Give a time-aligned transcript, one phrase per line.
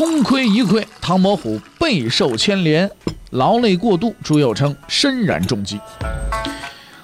[0.00, 2.90] 功亏一篑，唐伯虎备受牵连，
[3.32, 5.78] 劳累过度，朱佑称身染重疾。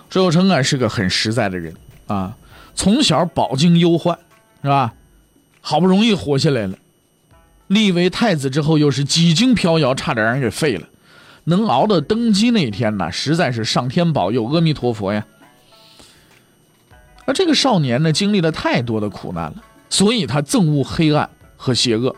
[0.09, 1.75] 朱佑称啊，是个很实在的人
[2.07, 2.35] 啊。
[2.75, 4.19] 从小饱经忧患，
[4.63, 4.95] 是吧？
[5.61, 6.79] 好不容易活下来了，
[7.67, 10.89] 立为太子之后又是几经飘摇，差点让人给废了。
[11.45, 15.27] 能熬到登基那天呢，实在是上天保佑，阿弥陀佛呀。
[17.27, 19.57] 而这个少年呢，经历了太多的苦难了，
[19.91, 22.17] 所以他憎恶黑暗和邪恶，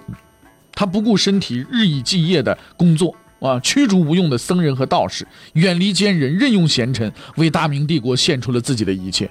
[0.79, 9.29] 他不顾身体，日以继夜的工作啊，驱逐无用的僧人和道士，远离奸人，任用贤臣，为大明帝国献出了自己的一切。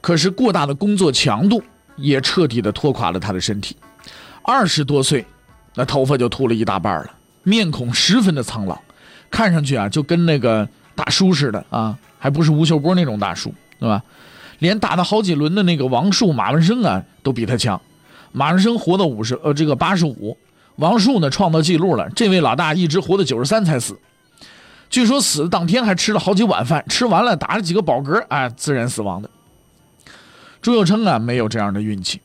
[0.00, 1.62] 可是过大的工作强度
[1.96, 3.76] 也彻底的拖垮了他的身体。
[4.42, 5.26] 二十多岁，
[5.74, 7.10] 那头发就秃了一大半了，
[7.42, 8.80] 面孔十分的苍老，
[9.30, 14.02] 看上去啊就跟那个大叔似的啊，还不是吴秀波那种大叔，对吧？
[14.60, 17.78] 连打了好几轮的那个王树、马文生啊都比他强。
[18.36, 20.36] 马文生活到五十，呃，这个八十五，
[20.76, 23.96] 王树呢创造记录了，这位老大一直活到九十三才死。
[24.90, 29.30] 据说死的当天还吃了好几碗饭，吃完了打了几个饱嗝，啊，自然死亡的。
[30.60, 32.20] 朱佑称啊，没有这样的运气。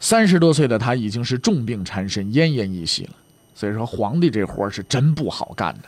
[0.00, 3.10] 三十多岁的他已经是重病缠身、奄奄一息了。
[3.54, 5.82] 所以说，皇帝这活是真不好干的。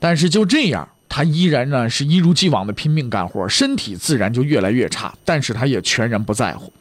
[0.00, 5.14] 但是就这样，他依然呢是一如既往的拼命干活，身体自然就越来越差。
[5.24, 6.72] 但是他也全然不在乎。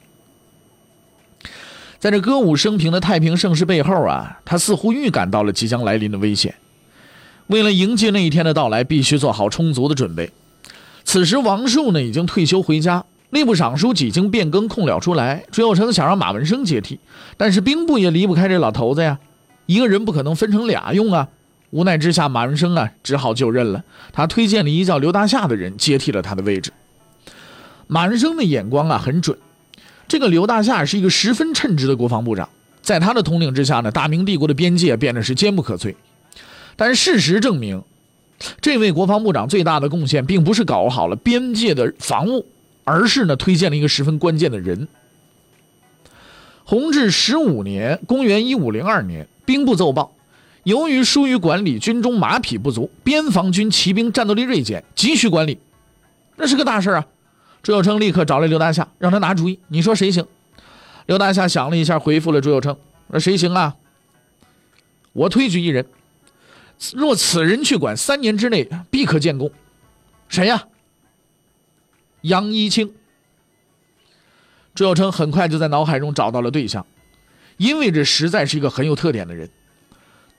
[1.99, 6.53] 在这歌舞升平的太平盛世背后啊，他似乎预感到了即将来临的危险。
[7.47, 10.31] 为了迎接那一天的到来，必须做好充足的准备。
[11.03, 13.05] 此时，王树呢已经退休回家。
[13.31, 16.99] 吏部尚书几经变更空了出来，朱佑成想让马文生接替，
[17.35, 19.19] 但是兵部也离不开这老头子呀，
[19.65, 21.27] 一个人不可能分成俩用啊。
[21.71, 23.83] 无奈之下，马文生啊只好就任了。
[24.13, 26.71] 他推荐了一叫刘大夏的人接替了他的位置。
[27.87, 29.37] 马文生的眼光啊很准，
[30.07, 32.49] 这个刘大夏是一个十分称职的国防部长，
[32.81, 35.95] 在他的统领之下呢，大明帝国的边界变得是坚不可摧。
[36.75, 37.83] 但事实证明，
[38.61, 42.47] 这位国防部长最大的贡献并不是搞好了边界的防务。
[42.87, 44.87] 而是呢，推荐了一个十分关键的人。
[46.65, 50.15] 弘治十五年（公元一五零二年），兵部奏报，
[50.65, 55.57] 由于疏于管理，军中马匹不足，边防军骑兵战斗力锐减，急需管理。
[56.35, 57.07] 那是个大事啊！
[57.65, 59.59] 朱有称立刻找来刘大夏，让他拿主意。
[59.69, 60.23] 你说谁行？
[61.07, 62.77] 刘大夏想了一下，回复了朱有称
[63.09, 63.75] ：“那谁行啊？
[65.13, 65.83] 我推举一人，
[66.93, 69.49] 若此人去管，三年之内必可建功。
[70.29, 70.67] 谁呀？”
[72.21, 72.93] 杨一清，
[74.75, 76.85] 朱有成很快就在脑海中找到了对象，
[77.57, 79.49] 因为这实在是一个很有特点的人。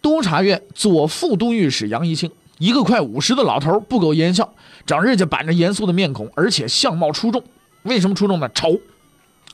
[0.01, 4.55] 督察院左副都御史杨一清，一个快五十的老头，不苟言笑，
[4.87, 7.43] 整日就板着严肃的面孔，而且相貌出众。
[7.83, 8.49] 为什么出众呢？
[8.55, 8.81] 丑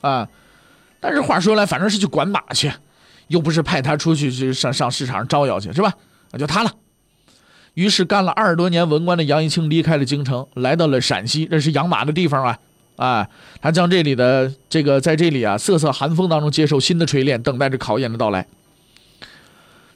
[0.01, 0.27] 啊！
[0.99, 2.71] 但是话说来，反正是去管马去，
[3.27, 5.93] 又不是派他出去去上上市场上招摇去，是吧？
[6.31, 6.71] 那就他了。
[7.73, 12.59] 于是，干了二十多年文官的杨一清离开了京城，来到了陕西，这是养马的地方啊！
[12.95, 13.27] 啊，
[13.61, 18.47] 他将这里的这个在这里啊，瑟瑟寒风当中接受新的锤炼，等待着考验的到来。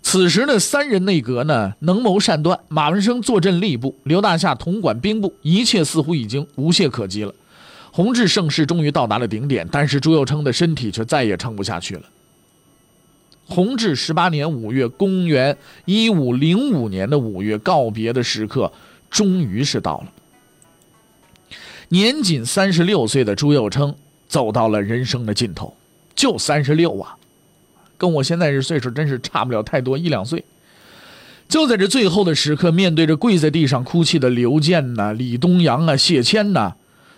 [0.10, 7.36] 此时的三人内阁呢，能谋善断，马文生坐镇吏部，刘大夏统管兵部，一切似乎已经无懈可击了。
[7.92, 12.04] 弘治盛世终于到达了顶点，但是朱佑称的身体却再也撑不下去了。
[13.48, 18.72] 弘治十八年五月，公元一五零五年的五月，告别的时刻
[19.10, 20.14] 终于是到了。
[21.90, 23.94] 年仅三十六岁的朱佑称
[24.30, 25.76] 走到了人生的尽头，
[26.16, 27.17] 就三十六啊，
[27.98, 30.44] 跟我现在这岁数真是差不了太多一两岁。
[31.50, 36.76] 就在这最后的时刻，面对着跪在地上哭泣的刘健呐、李东阳啊、谢谦呐。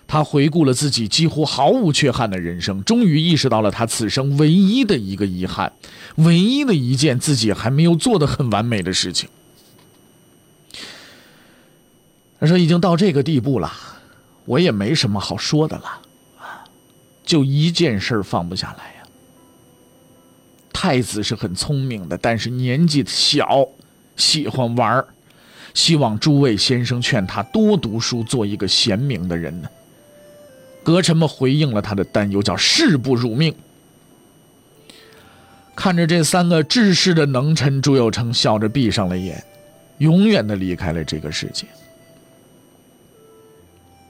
[0.07, 5.71] 他回顾了自己几乎毫无缺憾的人生，终于意识到了他此生唯一的一个遗憾，
[6.15, 9.29] 唯一的一件自己还没有做的很完美的事情。
[12.39, 13.71] 他说：“已经到这个地步了，
[14.45, 16.01] 我也没什么好说的了，
[17.23, 18.98] 就一件事放不下来。
[20.71, 23.67] 太子是很聪明的，但是年纪小，
[24.15, 25.03] 喜欢玩
[25.73, 29.69] 希望诸位先生劝他多读书，做一个贤明的人呢。”
[30.83, 33.53] 阁臣们回应了他的担忧，叫“誓不辱命”。
[35.75, 39.43] 看着这三个治世的能臣，朱有成笑着闭上了眼，
[39.99, 41.67] 永远的离开了这个世界。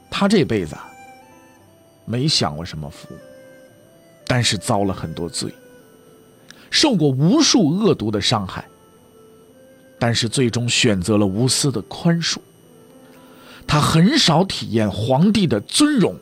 [0.10, 0.76] 他这辈子
[2.06, 3.10] 没享过什么福，
[4.26, 5.54] 但是遭了很多罪，
[6.72, 8.66] 受过无数恶毒的伤害，
[9.98, 12.38] 但是最终选择了无私的宽恕。
[13.68, 16.16] 他很少体验皇帝的尊荣，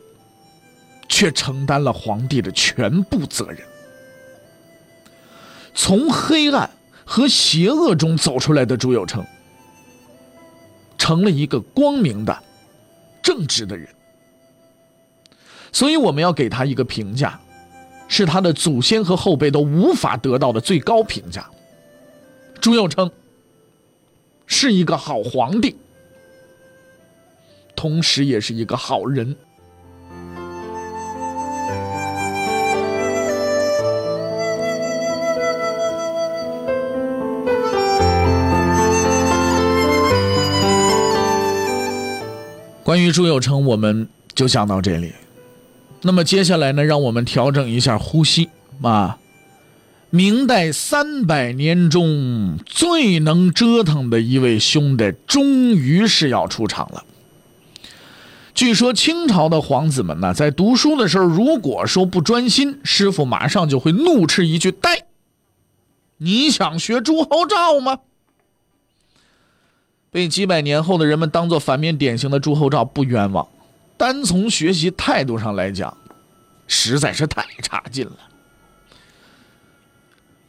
[1.08, 3.58] 却承担了皇帝的全部责任。
[5.74, 6.68] 从黑暗
[7.04, 9.24] 和邪恶中走出来的朱有成，
[10.98, 12.36] 成了一个光明的、
[13.22, 13.88] 正直的人。
[15.72, 17.40] 所以我们要给他一个评价，
[18.08, 21.48] 是他的祖先和后辈都无法得到的最高评价。
[22.60, 23.10] 朱有成
[24.46, 25.76] 是一个好皇帝。
[27.76, 29.36] 同时也是一个好人。
[42.82, 45.12] 关于朱有成，我们就讲到这里。
[46.02, 48.48] 那么接下来呢，让我们调整一下呼吸
[48.82, 49.18] 啊！
[50.10, 57.04] 明代三百年中最能折腾的一位兄弟，终于是要出场了。
[58.54, 65.04] 据说清朝的皇子们呢，在读书的时候，如果说不专心，师傅马上就会怒斥一句：“呆！
[66.16, 67.98] 你想学朱厚照吗？”
[70.10, 73.46] 被几百年后的人们当做反面典型的朱厚照不冤枉，
[73.98, 75.94] 单从学习态度上来讲，
[76.68, 78.16] 实在是太差劲了。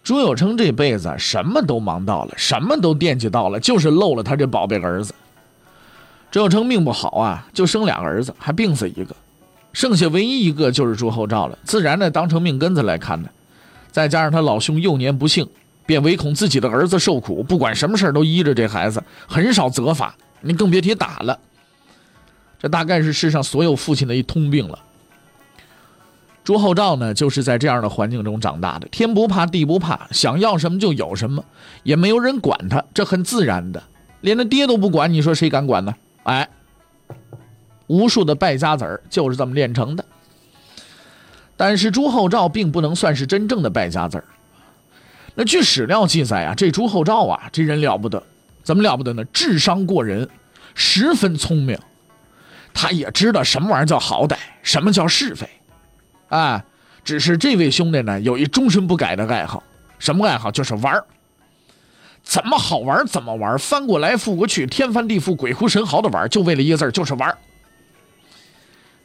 [0.04, 5.14] 朱有成这辈子什么都忙到了，什么都惦记到了，就是漏了他这宝贝儿子。
[6.32, 9.16] 朱有成命不好啊，就生俩儿子，还病死一个，
[9.74, 13.30] 剩下唯一一个就是朱厚照了，自然的当成命根子来看的。
[13.92, 15.48] 再加上他老兄幼年不幸，
[15.88, 21.40] 便唯恐自己的儿子受苦，不管什么事都依着这孩子，很少责罚，你更别提打了。
[22.60, 24.78] 这大概是世上所有父亲的一通病了。
[26.44, 31.46] 朱厚照呢，就是在这样的环境中长大的，天不怕地不怕，想要什么就有什么，
[31.84, 33.84] 也没有人管他，这很自然的，
[34.22, 35.94] 连他爹都不管，你说谁敢管呢？
[36.24, 36.50] 哎，
[37.88, 40.04] 无数的败家子儿就是这么练成的。
[41.56, 44.24] 但是朱厚照并不能算是真正的败家子儿。
[45.36, 48.24] 那据史料记载啊，这朱厚照啊，这人了不得，
[48.64, 49.24] 怎么了不得呢？
[49.26, 50.28] 智商过人，
[50.74, 51.78] 十分聪明。
[52.74, 55.48] 他也知道什么玩意儿叫好歹，什么叫是非。
[56.30, 56.64] 啊，
[57.04, 59.64] 只是这位兄弟呢，有一终身不改的爱好，
[59.98, 60.52] 什么爱好？
[60.52, 61.06] 就是玩儿。
[62.22, 67.36] 怎么好玩怎么玩，翻过来覆过去，天翻地覆，鬼哭神嚎的玩，就为了一个字就是玩。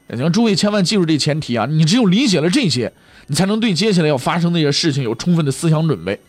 [0.08, 1.64] 行，诸位千万记住这前提啊！
[1.64, 2.92] 你只有理解了这些，
[3.28, 6.20] 你才能对接下来要发生那些事情有充分的思想准备。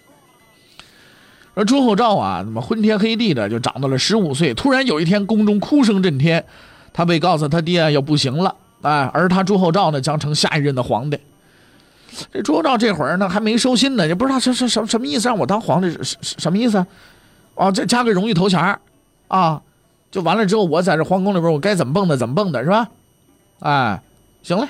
[1.56, 6.46] 而朱厚照啊，那么昏天黑地的就长到了十五岁，突然有一天宫中哭声震天，
[6.98, 11.20] 他被告诉他爹要不行了，哎，而他朱厚照呢将成下一任的皇帝。
[12.32, 16.86] 这朱厚照这会儿呢还没收心呢，也不知道什什什什么意思，让我当皇帝什什么意思？
[17.56, 18.80] 哦，这加个荣誉头衔
[19.28, 19.62] 啊，
[20.10, 22.88] 就完了之后，我在这皇宫里边，我该怎么蹦的怎么蹦的，是吧？
[23.60, 24.02] 哎，
[24.42, 24.70] 行嘞，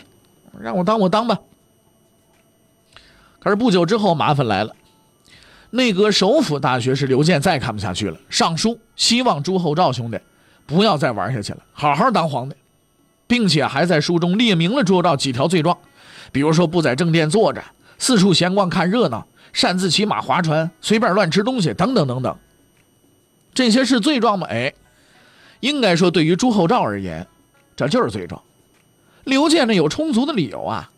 [0.60, 1.38] 让我当我当吧。
[3.40, 4.76] 可是不久之后，麻烦来了，
[5.70, 10.18] 内阁首辅大学士刘健再看不下去了，上书希望朱厚照兄弟
[10.66, 12.56] 不要再玩下去了，好好当皇帝，
[13.28, 15.78] 并且还在书中列明了朱厚照几条罪状。
[16.32, 17.64] 比如说不在正殿坐着，
[17.98, 22.36] 四处闲逛看热闹，擅自骑马划船，随便乱吃东西，等等等等。
[23.54, 24.48] 这些是罪状吗？
[24.50, 24.74] 哎，
[25.60, 27.26] 应该说对于朱厚照而言，
[27.76, 28.42] 这就是罪状。
[29.24, 30.90] 刘健呢有充足的理由啊，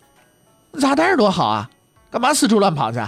[0.79, 1.69] 咋待着多好啊？
[2.09, 2.99] 干嘛四处乱跑去？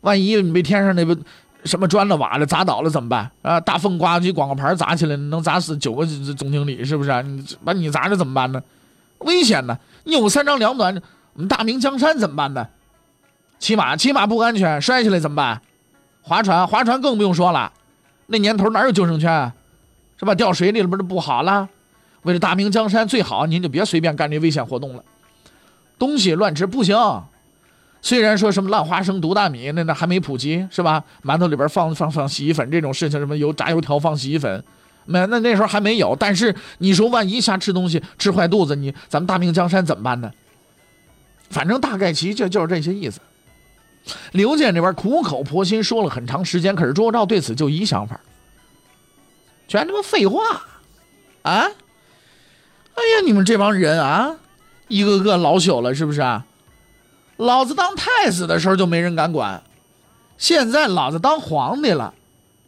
[0.00, 1.16] 万一你被天上那个
[1.64, 3.30] 什么砖了瓦了砸倒了怎么办？
[3.42, 7.22] 啊，大风刮起，广告牌砸起来，能砸死九个总经理是不是？
[7.22, 8.62] 你把你砸着怎么办呢？
[9.18, 9.78] 危险呢！
[10.04, 11.00] 你有三长两短。
[11.34, 12.66] 我们大明江山怎么办呢？
[13.58, 15.60] 骑马，骑马不安全，摔下来怎么办？
[16.22, 17.72] 划船，划船更不用说了。
[18.26, 19.30] 那年头哪有救生圈？
[19.30, 19.54] 啊
[20.18, 20.34] 是吧？
[20.34, 21.68] 掉水里了不是不好了？
[22.22, 25.02] 为了大明江山，最好您就别随便干这危险活动了。
[25.98, 26.96] 东西乱吃不行。
[28.02, 31.04] 虽然说什么烂花生、毒大米，那那还没普及是吧？
[31.22, 34.64] 馒头里边放放放洗衣粉这种事情，什么油炸油条放洗衣粉，
[35.04, 36.16] 没那那时候还没有。
[36.16, 40.30] 但是你说万一瞎吃东西吃坏肚子，你咱们大明江山怎么办呢？
[41.50, 43.20] 反正大概其就就是这些意思。
[44.32, 48.18] 刘健这边苦口婆心说了很长时间，可是朱厚照对此就一想法，
[49.68, 50.40] 全他妈废话
[51.42, 51.68] 啊！
[52.94, 54.36] 哎呀，你们这帮人啊，
[54.88, 56.46] 一个个老朽了是不是啊？
[57.40, 59.62] 老子当太子的时候就没人敢管，
[60.36, 62.12] 现在老子当皇帝了，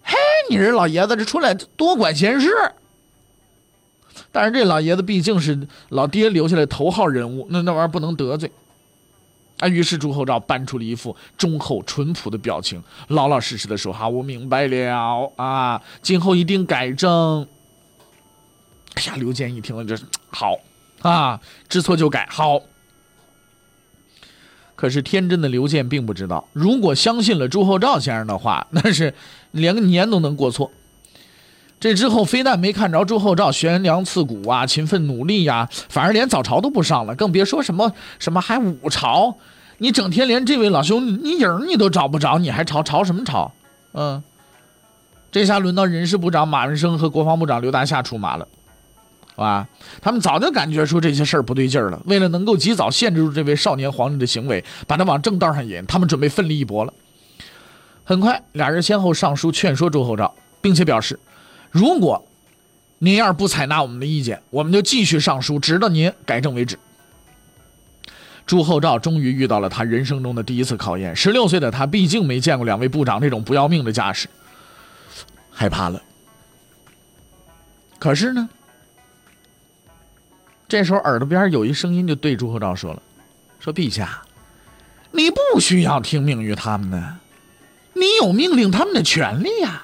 [0.02, 0.16] 嘿，
[0.48, 2.50] 你这老爷子这出来多管闲事。
[4.30, 8.50] 但是这老爷子毕竟是老爹留下来头号人物，那那玩意儿不能得罪。
[9.58, 17.46] 啊，于是朱厚照搬出了一副忠厚淳朴的表情，老老实实的说：“哈，我明白了啊，今后一定改正。”
[18.96, 19.96] 哎呀，刘坚一听了，这
[20.30, 20.56] 好
[21.02, 21.38] 啊，
[21.68, 22.58] 知错就改，好。
[24.82, 29.14] 可是天真的刘健并不知道，如果相信了朱厚照先生的话， 那是
[29.52, 30.72] 连个年都能过错。
[31.78, 39.36] 这之后，非但没看着朱厚照悬梁刺股啊、勤奋努力呀，反而连早朝都不上了，更别说什么什么还午朝。
[39.78, 43.52] 你整天连这位老兄你影你都找不着，你还朝朝什么朝？
[43.92, 44.20] 嗯，
[45.30, 48.48] 这下轮到人事部长马文生和国防部长刘大夏出马了，
[49.36, 49.66] 啊，
[50.00, 52.00] 他们早就感觉出这些事儿不对劲了。
[52.06, 56.92] 为了能够及早限制住这位少年皇帝的行为，把他往正道上引，他们准备奋力一搏了。
[58.04, 61.18] 很快，俩人先后上书劝说朱厚照，并且表示。
[61.70, 62.22] 如果
[62.98, 66.78] 您要是不采纳我们的意见，我们就继续上书，直到您改正为止。
[68.44, 71.16] 朱厚照终于遇到了他人生中的第一次考验。
[71.16, 74.28] 十六岁的他毕竟没见过两位部长这种不要命的架势，
[75.50, 76.02] 害怕了。
[77.98, 78.48] 可是呢，
[80.72, 83.02] 这时候耳朵边有一声音就对朱厚照说了
[83.60, 84.22] ：“说陛下，
[85.10, 87.18] 你不需要听命于他们呢，
[87.92, 89.82] 你有命令他们的权利呀。”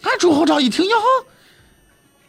[0.00, 0.08] 啊！
[0.18, 0.96] 朱厚照一听，哟，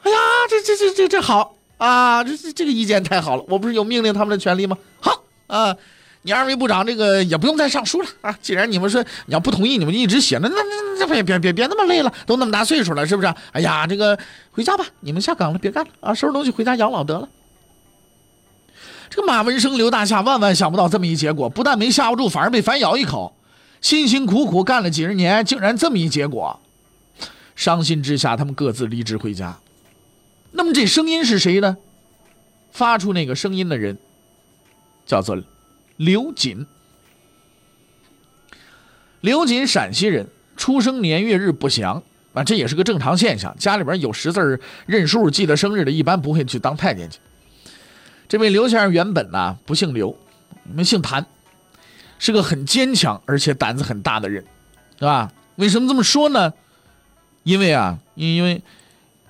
[0.02, 0.18] 哎呀，
[0.50, 2.22] 这这这这这好啊！
[2.26, 4.78] 这这这个意见太好了，我不是有命令他们的权利吗？
[5.00, 5.78] 好啊，
[6.24, 8.38] 你二位部长这个也不用再上书了啊！
[8.42, 13.34] 既然你们说你要不同意，你们一直写，那那那那别别别别那么累了，都那么大岁数了，是不是？
[13.54, 14.18] 哎呀，这个
[14.52, 16.14] 回家吧，你们下岗了，别干了啊！
[16.14, 17.28] 收拾东西回家养老得了。
[19.10, 23.36] 这个马文生、刘大夏万万想不到这么一结果，不但没吓不住，反而被反咬一口。
[23.82, 26.60] 辛辛苦苦干了几十年，竟然这么一结果。
[27.56, 29.58] 伤心之下，他们各自离职回家。
[30.52, 31.78] 那么这声音是谁呢？
[32.72, 33.98] 发出那个声音的人
[35.06, 35.36] 叫做
[36.02, 36.66] 刘瑾。
[39.20, 40.28] 刘瑾，陕西人，
[40.58, 42.02] 出生年月日不详
[42.34, 43.56] 啊，这也是个正常现象。
[43.60, 47.20] 家里边有识字认数、记得生日的，一般不会去当太监去。
[48.28, 50.10] 这位刘先生原本呢不姓刘，
[50.64, 51.24] 我们姓谭，
[52.18, 54.44] 是个很坚强而且胆子很大的人，
[54.98, 55.32] 是吧？
[55.58, 56.52] 为什么这么说呢？
[57.44, 58.64] 因为啊，因因为，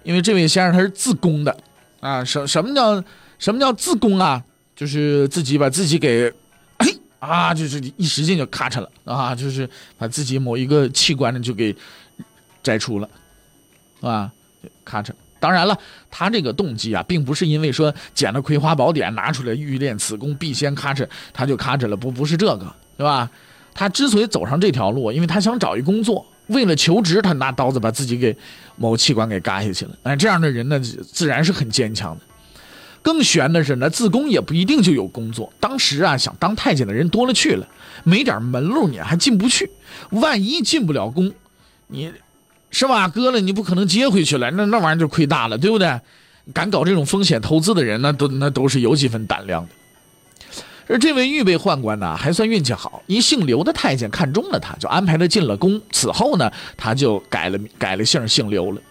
[0.03, 1.57] 因为这位先生他是自宫的，
[1.99, 3.03] 啊，什什么叫
[3.37, 4.45] 什么叫自宫啊？
[4.73, 6.33] 就是自己把自己给，
[7.21, 11.73] 啊，就是一使劲就咔嚓了啊，就是把自己某一个器官呢就给
[12.63, 13.07] 摘除了，
[14.01, 14.31] 啊，
[14.83, 15.11] 咔嚓。
[15.39, 15.77] 当然了，
[16.09, 23.29] 他这个动机啊，并不是因为说捡了《葵花宝典》拿出来欲练此功必先咔嚓，他就咔嚓了，不不是这个，对吧？
[23.73, 26.25] 他之所以走上这条路，因为他想找一工作。
[26.47, 28.35] 为了求职，他拿刀子把自己给
[28.75, 29.91] 某器官给割下去了。
[30.03, 32.21] 哎，这样的人呢，自然是很坚强的。
[33.01, 35.51] 更悬的是呢，自宫也不一定就有工作。
[35.59, 37.67] 当时啊，想当太监的人多了去了，
[38.03, 39.69] 没点门路你还进不去。
[40.11, 41.31] 万一进不了宫，
[41.87, 42.11] 你
[42.69, 43.07] 是吧？
[43.07, 45.99] 割了你不可能接回去了，那那玩意儿就亏大了，对不对？
[46.53, 49.69] 敢搞这种风险投资的人，那都那都是有几分胆量的。
[50.87, 55.81] 而这位预备宦官呢，还算运气好，一姓刘的太监看中了他，就安排他进了宫。
[55.91, 58.81] 此后呢，他就改了改了姓，姓刘了。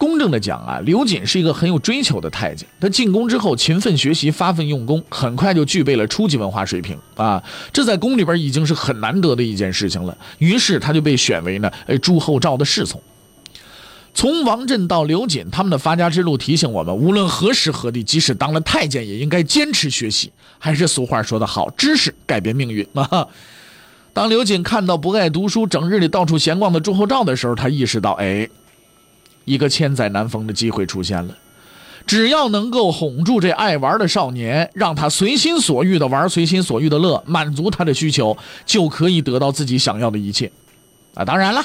[0.00, 2.66] 公正的讲啊，刘瑾是一个很有追求的太监。
[2.80, 7.42] 他进宫之后，勤奋学习，发奋用功，很快就具备了初级文化水平啊！
[7.70, 10.16] 这在宫里边已经是很难得的一件事情了。
[10.38, 12.98] 于是他就被选为呢，哎，朱厚照的侍从。
[14.14, 20.32] 从王振到刘瑾，他们的发家之路提醒我们，无论何时何地，即使当了太监，也应该坚持学习。
[20.58, 23.26] 还是俗话说得好，知识改变命运啊！
[24.12, 28.48] 当刘瑾看到不爱读书、整日里到处闲逛的朱厚照的时候，他意识到，哎，
[29.44, 31.36] 一个千载难逢的机会出现了。
[32.06, 40.50] 只要能够哄住这爱玩的少年，让他随心所欲的玩，随心所欲的乐，满足他的需求，就可以得到自己想要的一切。
[41.14, 41.64] 啊，当然了。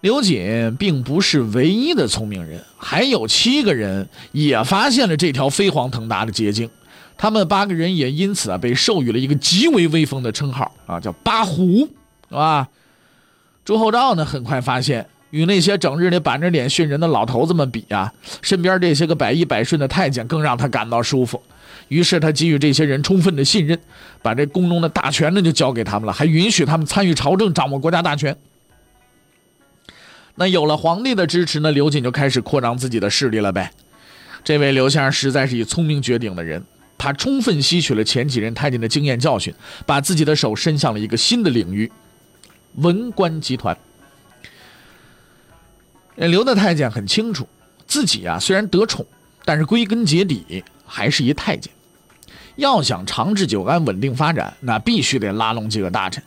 [0.00, 6.70] 刘瑾并不是唯一的聪明人，还有七个人也发现了这条飞黄腾达的捷径。
[7.16, 11.88] 他们八个人也因此啊被授予了一个极为威风的称号啊，叫八虎，
[12.28, 12.68] 是吧？
[13.64, 21.42] 朱厚照呢，很快发现与那些整日里板着脸训人的老头子们比啊，身边这些个百依百顺的太监更让他感到舒服。
[21.88, 23.78] 于是他给予这些人充分的信任，
[24.22, 28.36] 把这宫中的大权呢就交给他们了，还允许他们参与朝政，掌握国家大权。
[30.36, 33.72] 那有了皇帝的支持呢，刘瑾就开始扩张自己的势力了呗。
[34.44, 36.62] 这位刘先生实在是以聪明绝顶的人
[36.96, 39.52] 他充分吸取了前几任太监的经验教训，
[39.84, 41.90] 把自己的手伸向了一个新的领域——
[42.76, 43.76] 文官集团。
[46.26, 47.46] 刘的太监很清楚，
[47.86, 49.06] 自己啊虽然得宠，
[49.44, 51.72] 但是归根结底还是一太监。
[52.56, 56.22] 要想长治久安、稳定发展，那必须得拉拢几个大臣。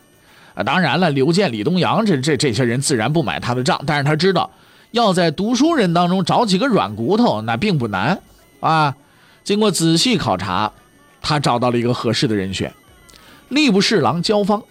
[0.54, 4.50] 啊，当然了，刘健、李东阳这这这些人自然不买他的账，但是他知道，
[4.92, 8.20] 要在读书人当中找几个软骨头，那并不难
[8.60, 8.96] 啊。
[9.44, 10.72] 经过仔细考察，
[11.20, 12.72] 他找到了一个合适的人选——
[13.50, 14.62] 吏部侍郎焦芳。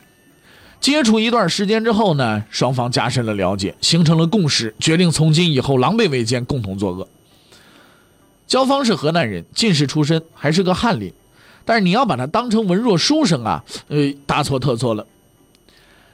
[0.82, 7.08] 接触一段时间之后呢，双方加深了了解，形成了共识，决定从今以后狼狈为奸，共同作恶。
[8.48, 11.14] 焦芳是河南人，进士出身，还是个翰林。
[11.64, 15.06] 但是你要把他当成文弱书生啊，呃，大错特错了。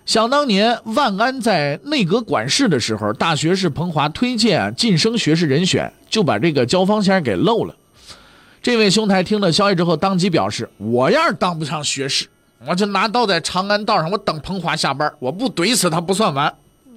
[0.05, 7.73] 想当年万安在内阁管事的时候，大学士彭华推荐晋升学士人选，就把这个焦芳先生给漏了。
[8.61, 12.27] 这位兄台听了消息之后，当即表示：“我要是当不上学士，
[12.65, 16.53] 我就拿刀在长安道上，我等彭华下班，我不怼死他不算完。”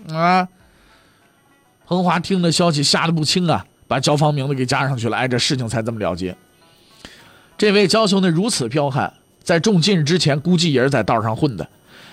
[0.09, 0.49] 啊！
[1.87, 5.17] 彭华听了消息，吓得不轻啊，把焦芳名字给加上去了。
[5.17, 6.35] 哎，这事情才这么了结。
[7.59, 9.13] 这位焦兄弟如此彪悍，
[9.43, 11.69] 在中进士之前，估计也是在道上混的，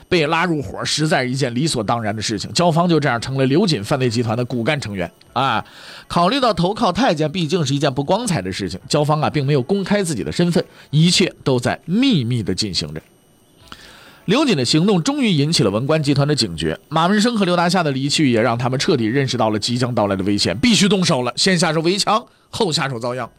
[0.09, 2.51] 被拉入伙，实在是一件理所当然的事情。
[2.51, 5.63] 焦芳就这样成了刘瑾犯罪集团的骨干成员啊！
[6.09, 13.01] 考虑到投靠太监毕竟是一件不光彩的事情，焦芳啊并没有公开自己的身份，一切都在秘密的进行着。
[14.27, 23.29] 刘瑾的行动终于引起了文官集团的警觉，马文生和刘大夏的离去也让他们彻底认识到了即将到来的危险，必须动手了，先下手为强，后下手遭殃。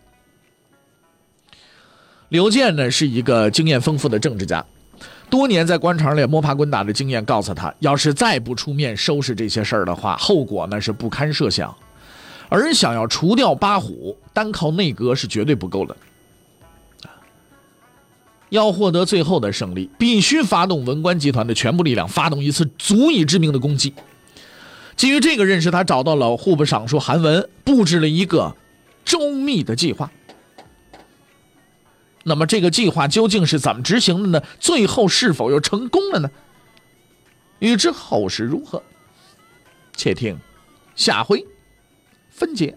[2.30, 4.64] 刘健呢是一个经验丰富的政治家，
[5.28, 11.76] 多年在官场里摸爬滚打的经验告诉他，要是再不出面收拾这些事儿的话，后果那是不堪设想。
[12.48, 15.94] 而想要除掉八虎，单靠内阁是绝对不够的。
[18.50, 23.92] 要获得最后的胜利，必须发动文官集团的全部力量，发动一次足以致命的攻击。
[24.96, 28.56] 基于这个认识，他找到了户部尚书韩文，布置了一个
[29.04, 30.10] 周密的计划。
[32.24, 34.46] 那么这个计划究竟是怎么执行的呢？
[34.58, 36.30] 最后是否又成功了呢？
[37.60, 38.82] 欲知后事如何，
[39.96, 40.38] 且听
[40.94, 41.44] 下回
[42.30, 42.76] 分解。